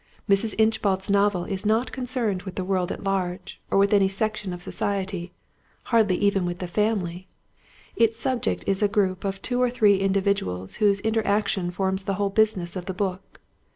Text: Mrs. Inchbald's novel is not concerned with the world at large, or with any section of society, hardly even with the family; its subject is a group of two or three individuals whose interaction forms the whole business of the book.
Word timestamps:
Mrs. 0.27 0.55
Inchbald's 0.57 1.11
novel 1.11 1.45
is 1.45 1.63
not 1.63 1.91
concerned 1.91 2.41
with 2.41 2.55
the 2.55 2.63
world 2.63 2.91
at 2.91 3.03
large, 3.03 3.61
or 3.69 3.77
with 3.77 3.93
any 3.93 4.07
section 4.07 4.51
of 4.51 4.63
society, 4.63 5.31
hardly 5.93 6.15
even 6.15 6.43
with 6.43 6.57
the 6.57 6.65
family; 6.65 7.27
its 7.95 8.17
subject 8.17 8.63
is 8.65 8.81
a 8.81 8.87
group 8.87 9.23
of 9.23 9.43
two 9.43 9.61
or 9.61 9.69
three 9.69 9.97
individuals 9.97 10.77
whose 10.77 11.01
interaction 11.01 11.69
forms 11.69 12.05
the 12.05 12.15
whole 12.15 12.31
business 12.31 12.75
of 12.75 12.87
the 12.87 12.95
book. 12.95 13.39